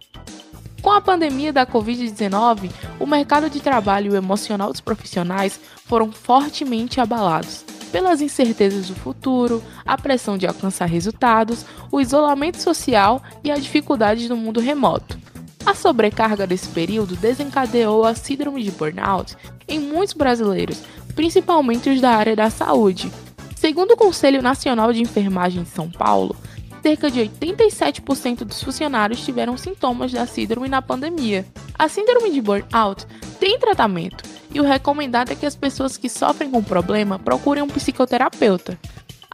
Com 0.83 0.91
a 0.91 1.01
pandemia 1.01 1.53
da 1.53 1.67
Covid-19, 1.67 2.71
o 3.01 3.07
mercado 3.07 3.51
de 3.51 3.61
trabalho 3.61 4.13
e 4.13 4.15
o 4.15 4.17
emocional 4.17 4.71
dos 4.71 4.81
profissionais 4.81 5.61
foram 5.85 6.13
fortemente 6.13 7.01
abalados 7.01 7.65
pelas 7.91 8.21
incertezas 8.21 8.89
do 8.89 8.95
futuro, 8.95 9.63
a 9.87 9.97
pressão 9.97 10.37
de 10.37 10.47
alcançar 10.47 10.87
resultados, 10.87 11.65
o 11.91 12.01
isolamento 12.01 12.61
social 12.61 13.23
e 13.43 13.51
a 13.51 13.57
dificuldade 13.57 14.29
do 14.29 14.37
mundo 14.37 14.61
remoto. 14.61 15.19
A 15.65 15.75
sobrecarga 15.75 16.47
desse 16.47 16.69
período 16.69 17.17
desencadeou 17.17 18.05
a 18.05 18.15
síndrome 18.15 18.63
de 18.63 18.71
burnout 18.71 19.37
em 19.67 19.81
muitos 19.81 20.15
brasileiros, 20.15 20.83
principalmente 21.15 21.89
os 21.89 22.01
da 22.01 22.11
área 22.11 22.37
da 22.37 22.51
saúde, 22.51 23.11
Segundo 23.59 23.91
o 23.91 23.97
Conselho 23.97 24.41
Nacional 24.41 24.93
de 24.93 25.03
Enfermagem 25.03 25.65
de 25.65 25.71
São 25.71 25.91
Paulo, 25.91 26.37
cerca 26.83 27.11
de 27.11 27.21
87% 27.21 28.45
dos 28.45 28.63
funcionários 28.63 29.25
tiveram 29.25 29.57
sintomas 29.57 30.13
da 30.13 30.27
síndrome 30.27 30.69
na 30.69 30.83
pandemia. 30.83 31.47
A 31.79 31.89
síndrome 31.89 32.31
de 32.31 32.41
burnout 32.41 33.07
tem 33.39 33.59
tratamento 33.59 34.25
e 34.53 34.61
o 34.61 34.65
recomendado 34.65 35.31
é 35.31 35.35
que 35.35 35.47
as 35.47 35.57
pessoas 35.57 35.97
que 35.97 36.09
sofrem 36.09 36.51
com 36.51 36.59
o 36.59 36.63
problema 36.63 37.19
procurem 37.19 37.63
um 37.63 37.69
psicoterapeuta. 37.69 38.79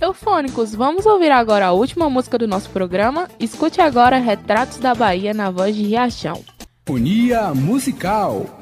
Eufônicos, 0.00 0.74
vamos 0.74 1.04
ouvir 1.04 1.30
agora 1.30 1.66
a 1.66 1.72
última 1.72 2.08
música 2.08 2.38
do 2.38 2.46
nosso 2.46 2.70
programa. 2.70 3.28
Escute 3.38 3.80
agora 3.80 4.18
Retratos 4.18 4.78
da 4.78 4.94
Bahia 4.94 5.34
na 5.34 5.50
voz 5.50 5.74
de 5.74 5.82
Riachão. 5.82 6.42
Unia 6.88 7.52
Musical. 7.54 8.59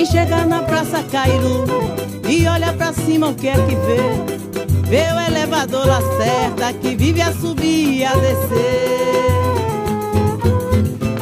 Quem 0.00 0.06
chega 0.06 0.46
na 0.46 0.62
Praça 0.62 1.02
Cairo 1.12 1.66
e 2.26 2.46
olha 2.46 2.72
pra 2.72 2.90
cima 2.90 3.28
o 3.28 3.34
que 3.34 3.48
é 3.48 3.52
que 3.52 3.76
vê? 3.76 4.88
Vê 4.88 5.12
o 5.12 5.20
elevador 5.20 5.86
Lacerda 5.86 6.72
que 6.72 6.96
vive 6.96 7.20
a 7.20 7.30
subir 7.34 7.98
e 7.98 8.04
a 8.06 8.14
descer. 8.14 9.26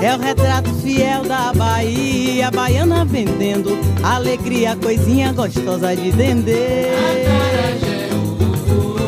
É 0.01 0.15
o 0.15 0.21
retrato 0.21 0.73
fiel 0.75 1.25
da 1.25 1.53
Bahia, 1.53 2.53
baiana 2.53 3.05
vendendo 3.05 3.77
alegria, 4.01 4.77
coisinha 4.77 5.33
gostosa 5.33 5.97
de 5.97 6.13
vender. 6.13 6.93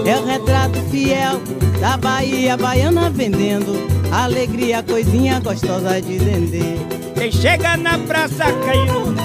É 0.05 0.17
o 0.17 0.27
retrato 0.27 0.81
fiel 0.91 1.41
da 1.81 1.97
Bahia, 1.97 2.57
baiana 2.57 3.09
vendendo 3.09 3.87
alegria, 4.11 4.83
coisinha 4.83 5.39
gostosa 5.39 6.03
de 6.03 6.19
vender. 6.19 6.77
Quem 7.15 7.31
chega 7.31 7.77
na 7.77 7.99
Praça 7.99 8.47
Cairo, 8.65 9.20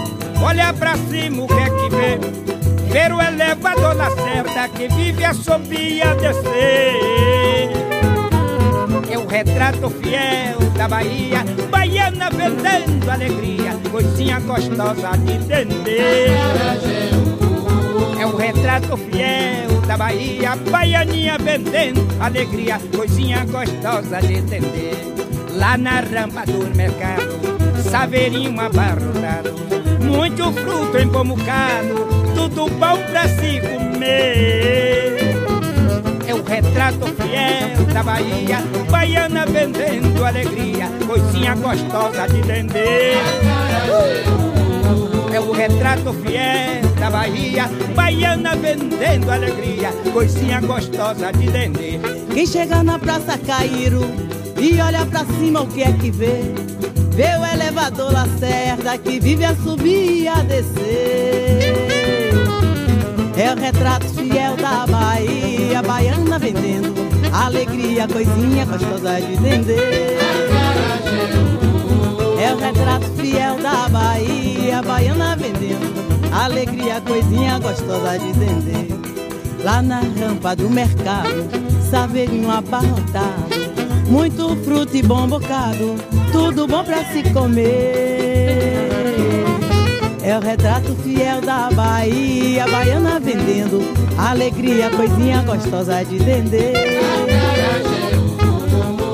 olha 0.46 0.72
pra 0.74 0.96
cima 0.96 1.44
o 1.44 1.48
que 1.48 1.54
é 1.54 1.70
que 1.70 1.90
vê? 1.96 2.20
Ver 2.94 3.12
o 3.12 3.22
elevador 3.22 3.96
Lacerda 3.96 4.70
que 4.70 4.88
vive 4.88 5.26
a 5.26 5.34
subir 5.34 5.98
e 5.98 6.02
a 6.02 6.14
descer. 6.14 7.72
É 9.12 9.18
o 9.18 9.26
retrato 9.26 9.90
fiel 9.90 10.60
da 10.78 10.88
Bahia, 10.88 11.44
baiana 11.70 12.30
vendendo 12.30 13.10
alegria, 13.10 13.78
coisinha 13.92 14.40
gostosa 14.40 15.18
de 15.18 15.34
entender. 15.34 16.38
É 18.20 18.26
o 18.26 18.36
retrato 18.36 18.96
fiel 18.98 19.82
da 19.88 19.98
Bahia, 19.98 20.56
baianinha 20.70 21.38
vendendo 21.38 22.06
alegria, 22.20 22.80
coisinha 22.96 23.46
gostosa 23.46 24.22
de 24.22 24.36
entender. 24.36 24.96
Lá 25.52 25.78
na 25.78 26.02
rampa 26.02 26.46
do 26.46 26.76
mercado, 26.76 27.40
saveirinho 27.90 28.60
abarrotado, 28.60 29.54
muito 30.16 30.52
fruto 30.54 30.98
empomucado, 30.98 32.08
tudo 32.34 32.70
bom 32.70 32.98
pra 33.12 33.28
se 33.28 33.60
comer. 33.60 35.36
É 36.28 36.34
o 36.34 36.42
retrato 36.42 37.06
fiel 37.08 37.86
da 37.94 38.02
Bahia, 38.02 38.60
baiana 38.90 39.46
vendendo 39.46 40.24
alegria, 40.24 40.90
coisinha 41.06 41.54
gostosa 41.56 42.28
de 42.28 42.42
vender. 42.42 43.18
É 45.34 45.40
o 45.40 45.52
retrato 45.52 46.14
fiel 46.14 46.82
da 46.98 47.10
Bahia, 47.10 47.70
baiana 47.94 48.56
vendendo 48.56 49.30
alegria, 49.30 49.90
coisinha 50.14 50.62
gostosa 50.62 51.32
de 51.34 51.48
vender. 51.48 52.00
Quem 52.34 52.46
chega 52.46 52.82
na 52.82 52.98
Praça 52.98 53.38
Cairo 53.38 54.02
e 54.58 54.80
olha 54.80 55.06
pra 55.06 55.26
cima 55.26 55.62
o 55.62 55.68
que 55.68 55.84
é 55.84 55.92
que 55.92 56.10
vê? 56.10 56.65
Vê 57.16 57.38
o 57.38 57.46
elevador 57.46 58.12
Lacerda 58.12 58.98
que 58.98 59.22
vive 59.22 59.46
a 59.46 59.56
subir 59.56 60.24
e 60.24 60.28
a 60.28 60.42
descer. 60.42 61.76
É 63.38 63.54
o 63.54 63.58
retrato 63.58 64.08
fiel 64.10 64.58
da 64.58 64.86
Bahia, 64.86 65.82
baiana 65.82 66.38
vendendo 66.38 66.94
alegria, 67.34 68.06
coisinha 68.08 68.66
gostosa 68.66 69.22
de 69.22 69.36
vender. 69.36 70.18
É 72.42 72.54
o 72.54 72.58
retrato 72.58 73.06
fiel 73.18 73.58
da 73.62 73.88
Bahia, 73.88 74.82
baiana 74.82 75.38
vendendo 75.38 75.96
alegria, 76.34 77.00
coisinha 77.00 77.60
gostosa 77.60 78.20
de 78.20 78.32
vender. 78.34 78.88
Lá 79.64 79.82
na 79.82 80.00
rampa 80.00 80.54
do 80.54 80.70
mercado, 80.70 81.50
saveirinho 81.90 82.52
abarrotado, 82.52 83.56
muito 84.10 84.56
fruto 84.64 84.96
e 84.96 85.02
bom 85.02 85.28
bocado, 85.28 85.96
tudo 86.32 86.68
bom 86.68 86.84
pra 86.84 87.04
se 87.06 87.24
comer. 87.32 88.90
É 90.24 90.38
o 90.38 90.42
retrato 90.42 90.96
fiel 91.04 91.40
da 91.42 91.70
Bahia, 91.72 92.66
baiana 92.68 93.20
vendendo 93.20 93.82
alegria, 94.18 94.90
coisinha 94.90 95.44
gostosa 95.44 96.04
de 96.04 96.18
vender. 96.18 96.74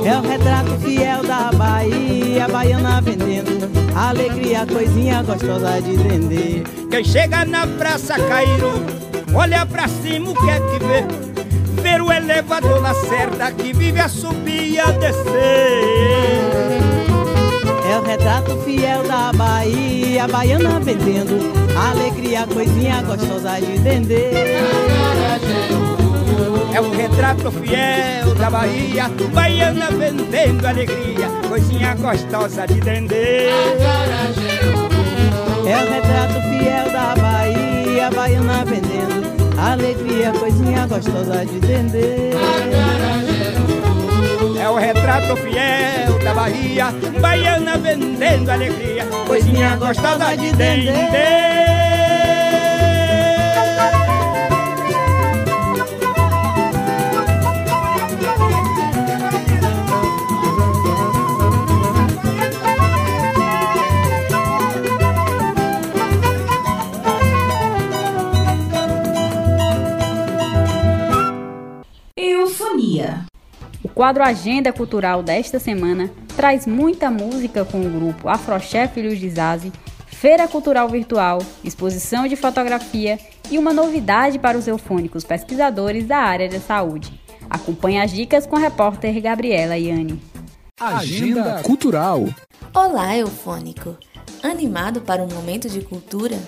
É 0.05 0.17
o 0.17 0.21
retrato 0.21 0.71
fiel 0.79 1.21
da 1.23 1.51
Bahia, 1.51 2.47
baiana 2.47 3.01
vendendo 3.01 3.69
alegria, 3.95 4.65
coisinha 4.65 5.21
gostosa 5.21 5.81
de 5.81 5.97
vender. 5.97 6.63
Quem 6.89 7.03
chega 7.03 7.45
na 7.45 7.67
Praça 7.67 8.15
Cairo, 8.15 8.71
olha 9.35 9.65
pra 9.65 9.87
cima 9.87 10.31
o 10.31 10.33
que 10.33 10.49
é 10.49 10.59
que 10.59 10.79
vê? 10.85 11.81
Ver 11.81 12.01
o 12.01 12.11
elevador 12.11 12.81
Lacerda 12.81 13.51
que 13.51 13.73
vive 13.73 13.99
a 13.99 14.07
subir 14.07 14.71
e 14.71 14.79
a 14.79 14.91
descer. 14.91 16.70
É 17.91 17.97
o 17.97 18.03
retrato 18.03 18.55
fiel 18.61 19.03
da 19.03 19.33
Bahia, 19.33 20.25
baiana 20.25 20.79
vendendo 20.79 21.51
alegria, 21.77 22.47
coisinha 22.47 23.01
gostosa 23.01 23.59
de 23.59 23.77
vender. 23.79 24.31
É 26.73 26.79
o 26.79 26.89
retrato 26.89 27.51
fiel 27.51 28.33
da 28.35 28.49
Bahia, 28.49 29.09
baiana 29.33 29.91
vendendo 29.91 30.65
alegria, 30.65 31.27
coisinha 31.49 31.93
gostosa 31.95 32.65
de 32.65 32.79
vender. 32.79 33.49
É 35.67 35.75
o 35.75 35.93
retrato 35.93 36.41
fiel 36.43 36.93
da 36.93 37.13
Bahia, 37.21 38.09
baiana 38.09 38.63
vendendo 38.63 39.59
alegria, 39.59 40.31
coisinha 40.39 40.87
gostosa 40.87 41.45
de 41.45 41.59
vender. 41.59 42.31
É 44.59 44.67
o 44.67 44.75
retrato 44.75 45.35
fiel 45.37 46.17
da 46.23 46.33
Bahia, 46.33 46.87
baiana 47.19 47.77
vendendo 47.77 48.49
alegria, 48.49 49.05
coisinha 49.27 49.75
gostosa 49.75 50.35
de 50.35 50.47
entender. 50.47 51.60
Quadro 74.01 74.23
Agenda 74.23 74.73
Cultural 74.73 75.21
desta 75.21 75.59
semana 75.59 76.09
traz 76.35 76.65
muita 76.65 77.11
música 77.11 77.63
com 77.63 77.79
o 77.79 77.87
grupo 77.87 78.29
Afroché 78.29 78.87
Filhos 78.87 79.19
de 79.19 79.29
Zazi, 79.29 79.71
feira 80.07 80.47
cultural 80.47 80.89
virtual, 80.89 81.37
exposição 81.63 82.27
de 82.27 82.35
fotografia 82.35 83.19
e 83.51 83.59
uma 83.59 83.71
novidade 83.71 84.39
para 84.39 84.57
os 84.57 84.67
eufônicos 84.67 85.23
pesquisadores 85.23 86.07
da 86.07 86.17
área 86.17 86.49
da 86.49 86.59
saúde. 86.59 87.13
Acompanhe 87.47 88.01
as 88.01 88.11
dicas 88.11 88.47
com 88.47 88.55
a 88.55 88.59
repórter 88.59 89.21
Gabriela 89.21 89.77
Iane. 89.77 90.19
Agenda 90.79 91.61
Cultural. 91.61 92.27
Olá, 92.73 93.15
eufônico! 93.15 93.95
Animado 94.41 95.01
para 95.01 95.21
um 95.21 95.27
momento 95.27 95.69
de 95.69 95.81
cultura? 95.81 96.39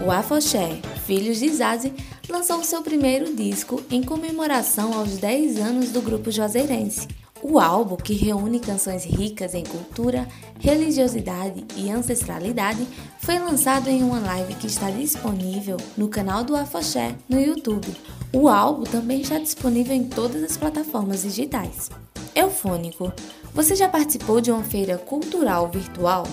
O 0.00 0.10
Afoxé, 0.10 0.80
Filhos 1.06 1.38
de 1.40 1.48
Zazi, 1.52 1.92
lançou 2.28 2.62
seu 2.62 2.82
primeiro 2.82 3.34
disco 3.34 3.82
em 3.90 4.02
comemoração 4.02 4.94
aos 4.94 5.18
10 5.18 5.58
anos 5.58 5.90
do 5.90 6.00
grupo 6.00 6.30
Juazeirense. 6.30 7.08
O 7.42 7.58
álbum, 7.58 7.96
que 7.96 8.14
reúne 8.14 8.60
canções 8.60 9.04
ricas 9.04 9.52
em 9.52 9.64
cultura, 9.64 10.28
religiosidade 10.60 11.64
e 11.76 11.90
ancestralidade, 11.90 12.86
foi 13.18 13.36
lançado 13.40 13.88
em 13.88 14.04
uma 14.04 14.20
live 14.20 14.54
que 14.54 14.68
está 14.68 14.90
disponível 14.90 15.76
no 15.96 16.08
canal 16.08 16.44
do 16.44 16.54
Afoxé 16.54 17.16
no 17.28 17.40
YouTube. 17.40 17.88
O 18.32 18.48
álbum 18.48 18.84
também 18.84 19.22
está 19.22 19.38
disponível 19.38 19.94
em 19.94 20.04
todas 20.04 20.40
as 20.44 20.56
plataformas 20.56 21.22
digitais. 21.22 21.90
Eufônico, 22.32 23.12
você 23.52 23.74
já 23.74 23.88
participou 23.88 24.40
de 24.40 24.52
uma 24.52 24.62
feira 24.62 24.96
cultural 24.96 25.68
virtual? 25.68 26.24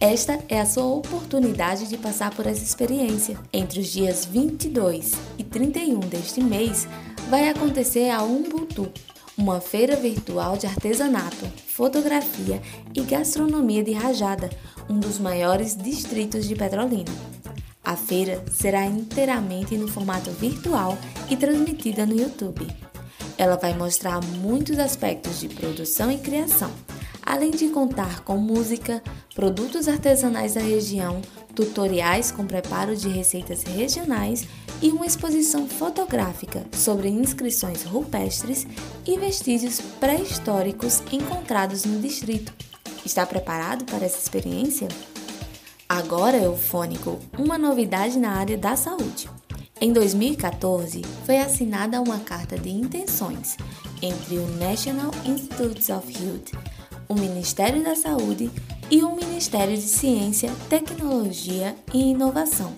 Esta 0.00 0.38
é 0.48 0.58
a 0.58 0.64
sua 0.64 0.86
oportunidade 0.86 1.86
de 1.86 1.98
passar 1.98 2.34
por 2.34 2.46
essa 2.46 2.64
experiência. 2.64 3.38
Entre 3.52 3.80
os 3.80 3.88
dias 3.88 4.24
22 4.24 5.12
e 5.36 5.44
31 5.44 6.00
deste 6.00 6.42
mês, 6.42 6.88
vai 7.28 7.50
acontecer 7.50 8.08
a 8.08 8.22
Umbutu, 8.22 8.90
uma 9.36 9.60
feira 9.60 9.96
virtual 9.96 10.56
de 10.56 10.66
artesanato, 10.66 11.46
fotografia 11.66 12.62
e 12.94 13.02
gastronomia 13.02 13.84
de 13.84 13.92
Rajada, 13.92 14.48
um 14.88 14.98
dos 14.98 15.18
maiores 15.18 15.76
distritos 15.76 16.48
de 16.48 16.54
Petrolina. 16.54 17.12
A 17.84 17.94
feira 17.94 18.42
será 18.50 18.86
inteiramente 18.86 19.76
no 19.76 19.86
formato 19.86 20.30
virtual 20.30 20.96
e 21.28 21.36
transmitida 21.36 22.06
no 22.06 22.18
YouTube. 22.18 22.66
Ela 23.36 23.56
vai 23.56 23.74
mostrar 23.74 24.18
muitos 24.38 24.78
aspectos 24.78 25.40
de 25.40 25.48
produção 25.48 26.10
e 26.10 26.16
criação, 26.16 26.70
além 27.30 27.52
de 27.52 27.68
contar 27.68 28.24
com 28.24 28.36
música, 28.36 29.00
produtos 29.36 29.86
artesanais 29.86 30.54
da 30.54 30.60
região, 30.60 31.22
tutoriais 31.54 32.32
com 32.32 32.44
preparo 32.44 32.96
de 32.96 33.08
receitas 33.08 33.62
regionais 33.62 34.48
e 34.82 34.90
uma 34.90 35.06
exposição 35.06 35.68
fotográfica 35.68 36.66
sobre 36.72 37.08
inscrições 37.08 37.84
rupestres 37.84 38.66
e 39.06 39.16
vestígios 39.16 39.80
pré-históricos 40.00 41.04
encontrados 41.12 41.84
no 41.84 42.00
distrito. 42.00 42.52
Está 43.06 43.24
preparado 43.24 43.84
para 43.84 44.04
essa 44.04 44.18
experiência? 44.18 44.88
Agora, 45.88 46.36
Eufônico, 46.36 47.20
uma 47.38 47.56
novidade 47.56 48.18
na 48.18 48.32
área 48.32 48.58
da 48.58 48.74
saúde. 48.74 49.30
Em 49.80 49.92
2014, 49.92 51.02
foi 51.24 51.38
assinada 51.38 52.02
uma 52.02 52.18
carta 52.18 52.58
de 52.58 52.70
intenções 52.70 53.56
entre 54.02 54.36
o 54.36 54.46
National 54.56 55.12
Institutes 55.24 55.88
of 55.90 56.12
Health, 56.12 56.79
o 57.10 57.14
Ministério 57.14 57.82
da 57.82 57.96
Saúde 57.96 58.48
e 58.88 59.02
o 59.02 59.16
Ministério 59.16 59.76
de 59.76 59.82
Ciência, 59.82 60.48
Tecnologia 60.68 61.74
e 61.92 62.12
Inovação, 62.12 62.72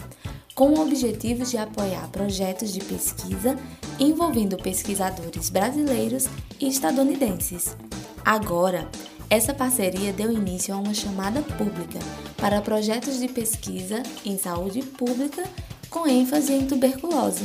com 0.55 0.71
o 0.71 0.81
objetivo 0.81 1.45
de 1.45 1.59
apoiar 1.59 2.09
projetos 2.09 2.73
de 2.73 2.81
pesquisa 2.81 3.55
envolvendo 4.01 4.57
pesquisadores 4.57 5.51
brasileiros 5.51 6.29
e 6.59 6.67
estadunidenses. 6.67 7.77
Agora, 8.25 8.89
essa 9.29 9.53
parceria 9.53 10.15
deu 10.15 10.33
início 10.33 10.75
a 10.75 10.79
uma 10.79 10.95
chamada 10.95 11.43
pública 11.43 11.99
para 12.39 12.63
projetos 12.63 13.21
de 13.21 13.29
pesquisa 13.29 14.03
em 14.25 14.39
saúde 14.39 14.81
pública 14.81 15.45
com 15.91 16.09
ênfase 16.09 16.55
em 16.55 16.67
tuberculose. 16.67 17.45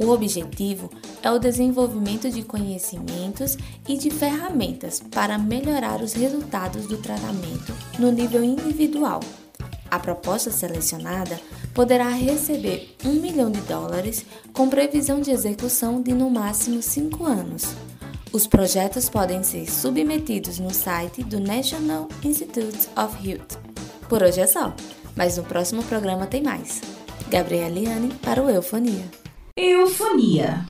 O 0.00 0.08
objetivo 0.12 0.90
é 1.22 1.30
o 1.30 1.38
desenvolvimento 1.38 2.30
de 2.30 2.42
conhecimentos 2.42 3.58
e 3.86 3.98
de 3.98 4.10
ferramentas 4.10 4.98
para 4.98 5.36
melhorar 5.36 6.00
os 6.00 6.14
resultados 6.14 6.86
do 6.86 6.96
tratamento 6.96 7.74
no 7.98 8.10
nível 8.10 8.42
individual. 8.42 9.20
A 9.90 9.98
proposta 9.98 10.50
selecionada 10.50 11.38
poderá 11.74 12.08
receber 12.08 12.96
um 13.04 13.12
milhão 13.12 13.50
de 13.50 13.60
dólares 13.62 14.24
com 14.54 14.70
previsão 14.70 15.20
de 15.20 15.32
execução 15.32 16.00
de 16.00 16.14
no 16.14 16.30
máximo 16.30 16.80
cinco 16.80 17.26
anos. 17.26 17.74
Os 18.32 18.46
projetos 18.46 19.10
podem 19.10 19.42
ser 19.42 19.70
submetidos 19.70 20.58
no 20.58 20.72
site 20.72 21.22
do 21.22 21.38
National 21.38 22.08
Institute 22.24 22.88
of 22.96 23.28
Health. 23.28 23.58
Por 24.08 24.22
hoje 24.22 24.40
é 24.40 24.46
só, 24.46 24.74
mas 25.14 25.36
no 25.36 25.44
próximo 25.44 25.82
programa 25.82 26.26
tem 26.26 26.42
mais. 26.42 26.80
Gabriela 27.28 27.68
Liane 27.68 28.14
para 28.22 28.42
o 28.42 28.48
Eufonia. 28.48 29.19
Eufonia. 29.62 30.64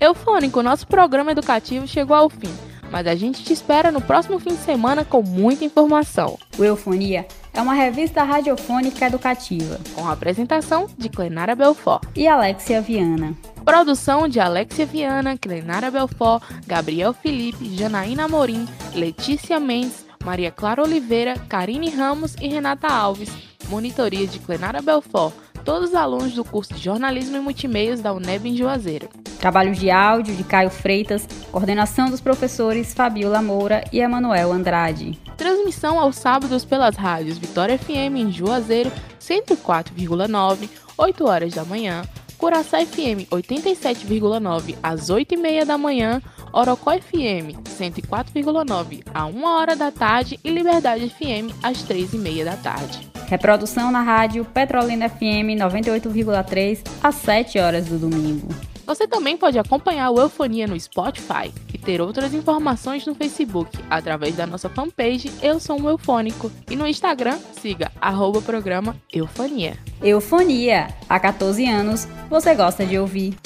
Eufônico, 0.00 0.62
nosso 0.62 0.86
programa 0.86 1.32
educativo 1.32 1.88
chegou 1.88 2.14
ao 2.14 2.30
fim, 2.30 2.54
mas 2.88 3.04
a 3.08 3.16
gente 3.16 3.42
te 3.42 3.52
espera 3.52 3.90
no 3.90 4.00
próximo 4.00 4.38
fim 4.38 4.50
de 4.50 4.62
semana 4.62 5.04
com 5.04 5.20
muita 5.22 5.64
informação. 5.64 6.38
O 6.56 6.62
Eufonia 6.62 7.26
é 7.52 7.60
uma 7.60 7.74
revista 7.74 8.22
radiofônica 8.22 9.04
educativa, 9.04 9.80
com 9.92 10.06
a 10.06 10.12
apresentação 10.12 10.86
de 10.96 11.08
Clenara 11.08 11.56
Belfort 11.56 12.04
e 12.14 12.28
Alexia 12.28 12.80
Viana. 12.80 13.36
Produção 13.64 14.28
de 14.28 14.38
Alexia 14.38 14.86
Viana, 14.86 15.36
Clenara 15.36 15.90
Belfort, 15.90 16.44
Gabriel 16.64 17.12
Felipe, 17.12 17.76
Janaína 17.76 18.28
Morim, 18.28 18.68
Letícia 18.94 19.58
Mendes, 19.58 20.06
Maria 20.24 20.52
Clara 20.52 20.84
Oliveira, 20.84 21.34
Karine 21.48 21.90
Ramos 21.90 22.36
e 22.40 22.46
Renata 22.46 22.86
Alves. 22.86 23.30
Monitoria 23.68 24.26
de 24.26 24.38
Clenara 24.38 24.80
Belfort 24.80 25.34
todos 25.68 25.90
os 25.90 25.94
alunos 25.94 26.32
do 26.32 26.42
curso 26.42 26.72
de 26.72 26.82
Jornalismo 26.82 27.36
e 27.36 27.40
Multimeios 27.40 28.00
da 28.00 28.10
UNEB 28.10 28.48
em 28.48 28.56
Juazeiro. 28.56 29.06
Trabalhos 29.38 29.78
de 29.78 29.90
áudio 29.90 30.34
de 30.34 30.42
Caio 30.42 30.70
Freitas, 30.70 31.28
coordenação 31.52 32.08
dos 32.08 32.22
professores 32.22 32.94
Fabiola 32.94 33.42
Moura 33.42 33.84
e 33.92 34.00
Emanuel 34.00 34.50
Andrade. 34.50 35.20
Transmissão 35.36 36.00
aos 36.00 36.16
sábados 36.16 36.64
pelas 36.64 36.96
rádios 36.96 37.36
Vitória 37.36 37.78
FM 37.78 38.16
em 38.16 38.32
Juazeiro, 38.32 38.90
104,9, 39.20 40.70
8 40.96 41.26
horas 41.26 41.52
da 41.52 41.66
manhã, 41.66 42.00
Curaçá 42.38 42.78
FM 42.86 43.28
87,9 43.30 44.74
às 44.82 45.10
8h30 45.10 45.66
da 45.66 45.76
manhã, 45.76 46.22
Orocó 46.50 46.92
FM 46.92 47.60
104,9 47.78 49.02
a 49.12 49.26
1 49.26 49.44
hora 49.44 49.76
da 49.76 49.90
tarde 49.90 50.40
e 50.42 50.48
Liberdade 50.48 51.10
FM 51.10 51.52
às 51.62 51.84
3h30 51.84 52.44
da 52.44 52.56
tarde. 52.56 53.17
Reprodução 53.28 53.90
na 53.90 54.00
rádio 54.00 54.44
Petrolina 54.44 55.08
FM 55.08 55.58
98,3 55.58 56.80
às 57.02 57.14
7 57.16 57.58
horas 57.58 57.86
do 57.86 57.98
domingo. 57.98 58.48
Você 58.86 59.06
também 59.06 59.36
pode 59.36 59.58
acompanhar 59.58 60.10
o 60.10 60.18
Eufonia 60.18 60.66
no 60.66 60.80
Spotify 60.80 61.52
e 61.74 61.76
ter 61.76 62.00
outras 62.00 62.32
informações 62.32 63.04
no 63.04 63.14
Facebook 63.14 63.78
através 63.90 64.34
da 64.34 64.46
nossa 64.46 64.70
fanpage 64.70 65.30
Eu 65.42 65.60
Sou 65.60 65.78
um 65.78 65.90
Eufônico 65.90 66.50
e 66.70 66.74
no 66.74 66.86
Instagram 66.86 67.38
siga 67.60 67.92
arroba 68.00 68.40
programa 68.40 68.96
Eufonia. 69.12 69.76
Eufonia. 70.02 70.88
Há 71.06 71.20
14 71.20 71.68
anos 71.68 72.08
você 72.30 72.54
gosta 72.54 72.86
de 72.86 72.98
ouvir. 72.98 73.36